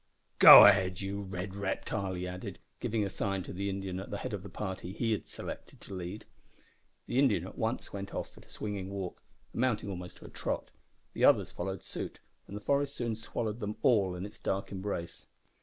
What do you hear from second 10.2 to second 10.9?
a trot.